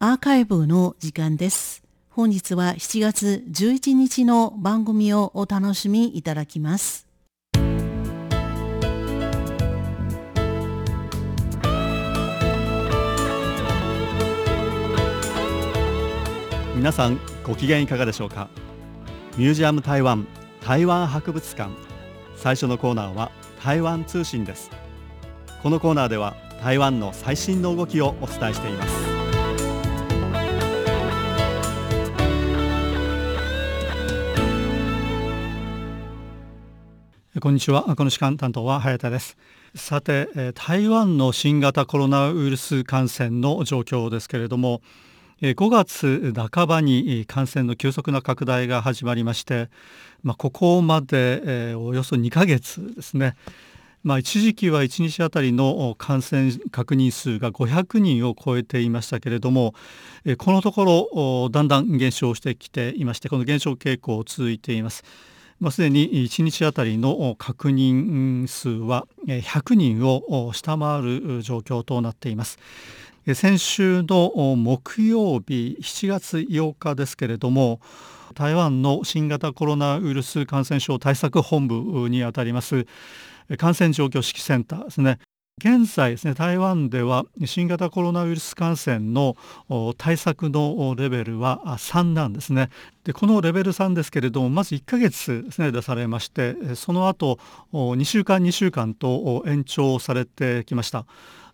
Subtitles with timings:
[0.00, 1.82] アーカイブの時間です。
[2.08, 7.08] 本日は7月11日の番組をお楽しみいただきます。
[16.76, 18.48] 皆さんご機嫌いかがでしょうか？
[19.36, 20.28] ミュージアム台湾
[20.64, 21.72] 台湾博物館
[22.36, 23.32] 最初のコーナーは
[23.64, 24.70] 台湾通信です
[25.60, 28.97] このコーナーでは台湾の最新の動きをお伝えしています
[37.40, 37.94] こんにちは。
[37.94, 39.36] この時間担当は早田です。
[39.74, 44.80] さて台湾の新型コロナウイルス感染の状況ですけれども
[45.42, 49.68] 5月半ばに感染の急速な拡大が始まりまして、
[50.22, 53.36] まあ、ここまでおよそ2ヶ月ですね。
[54.02, 59.74] まあ、一時期は1日あたりの感染確認数が500人を超えていましたけれども
[60.38, 65.04] このところだんだん減少してきていましてこの減少傾向続いています。
[65.60, 72.58] まあ、すでに1日あたりの確認数は100人を下回る状況となっています。
[73.34, 77.80] 先週の木曜日7月8日ですけれども
[78.34, 82.86] 台湾の新型コロナウイルス感染症対策本部にあたります
[83.58, 85.18] 感染状況指揮センターですね
[85.58, 89.36] 現在ですね台湾では新型コロナウイルス感染の
[89.96, 92.70] 対策のレベルは3なんですね。
[93.04, 97.38] でこのレベル3ですけれどもまず1ヶ月ですね出されましてその後
[97.72, 101.06] 2週間2週間と延長されてきました。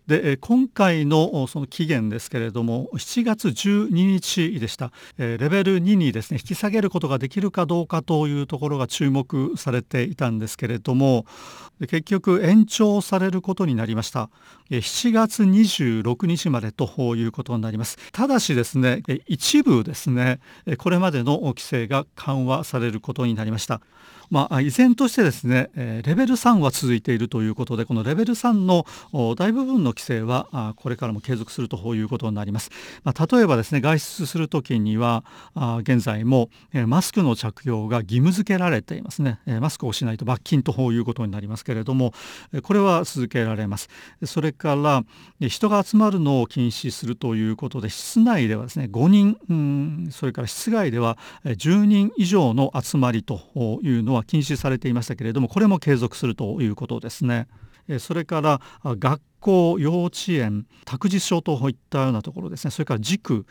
[0.06, 4.92] で今回のその期限ですけれども7月12日でした。
[5.16, 11.24] レベル2にですね引き下げることができるかどうかというところが注目されていたんですけれども
[11.80, 14.28] 結局延長されることになりました。
[14.70, 17.96] 7月26日までということになります。
[18.12, 20.40] ただしですね一部ですね
[20.78, 23.80] これまでの規制が緩和されることになりました。
[24.30, 28.86] まあ、依然としてですねレベル3は続いているということでこのレベル3の
[29.36, 32.70] 大部分の規制はこれからも継続するということになります、
[33.02, 35.24] まあ、例えばですね外出するときには
[35.80, 36.50] 現在も
[36.86, 39.40] マスクの着用が義務付けられていますね。
[39.60, 42.12] マスクをしないと罰金ということになりますけれども
[42.62, 43.88] これは続けられます。
[44.24, 45.04] それから
[45.40, 53.40] 人が集まるのを禁止するということで室内ではですね5人それから室外では10人以上の集まりと
[53.82, 57.48] いうのは禁止されていましたけれどもこれも継続するということですね。
[57.98, 62.70] それから学校幼稚園託児所といったようなところですね。
[62.70, 63.46] それから塾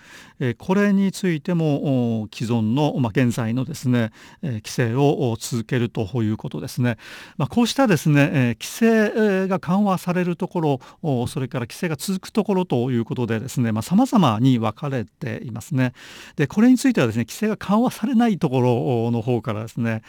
[0.57, 4.11] これについても既存の、ま、現在のですね
[4.41, 6.97] 規制を続けるということですね、
[7.37, 15.93] まあ、こうしたですね規制が緩和されるところそれから規制が続くところということでですねさまざ、まに分かれていますね。
[16.35, 20.01] でこれについてはですね規制が緩和されないところの方からですね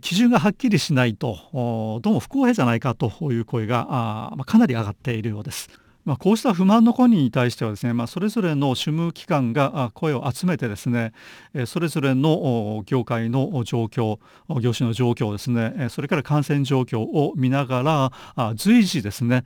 [0.00, 5.68] 基準がはっきりしないとどうも不公平じゃないかという声があ、ま、かなり上がっているようです。
[6.04, 11.12] まあ、こうした不満の声に対してはですね、まあ、それぞれの主務機関が声を集めてですね
[11.66, 14.18] それぞれの業界の状況
[14.60, 19.44] 業種の状況ですねそれから感染状況を見ながら随時ですね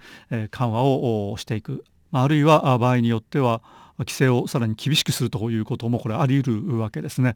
[0.50, 3.60] 緩和をしていくあるいは場合によっては
[3.98, 7.34] 規制をさらに厳しくするということもこれあり得るわけですね。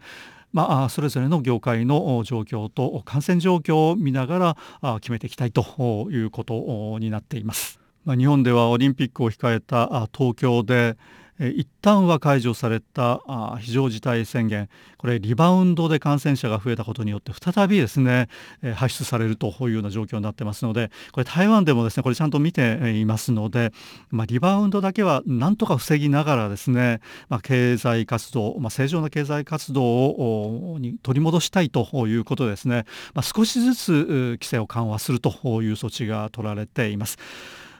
[0.52, 7.79] まあ、それぞれの業界の状況と感染状況を見ながら決めていきたいということになっています。
[8.04, 10.96] まあ、日本ではオリンピックを控えた東京で
[11.40, 13.22] 一旦は解除された
[13.58, 14.68] 非常事態宣言
[14.98, 18.28] これリバウンドで感染者が増えたことによって再びですね
[18.74, 23.72] 発出されるというような状況になってますのでこれ台湾でもですねこれちゃんと見ていますので、
[24.10, 27.00] まあ、リバウンドだけはなんとか防ぎながらですね、
[27.30, 32.84] まあ、経済活動、まあ、正常な経済活動をに取り戻したいということですね、
[33.14, 33.92] ま、少しずつ
[34.32, 37.16] 規制を緩和するという措置が取られています。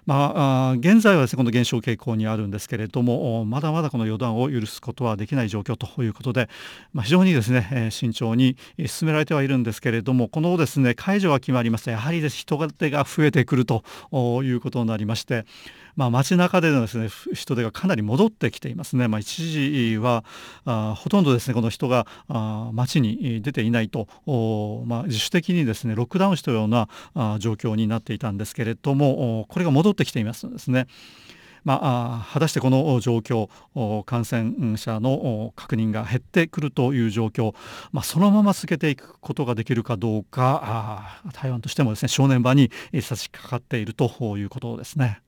[0.06, 6.48] まあ、現在はですねこの減少傾向にあるんですけれどもまだまだこの予断を許すことはできない状況ということで、
[6.92, 8.56] まあ、非常にですね慎重に
[8.86, 13.82] 進められてはいるんですけれどもこのですね解除が決まりますとやはりです人手が増えてくると
[14.42, 15.44] いうことになりまして
[15.96, 19.52] まあ、街中でのですね人手がかなり戻ってきていますね、まあ、一
[19.90, 20.24] 時は
[20.64, 24.06] あほとんどですねこの人があ街に出ていないと
[24.86, 30.86] まあ、自主的にですねロックダウンしたようなあ状況になっていたんですけれどもこれが戻ってってきていますですね。
[31.62, 33.50] まあ、果たしてこの状況
[34.04, 37.54] 感染者の確認が減ってくるという状況、
[37.92, 42.70] まあ、そのまま続けていくことができるかどうか台湾としてもですね正念場に
[43.02, 45.20] 差し掛かっているということですね。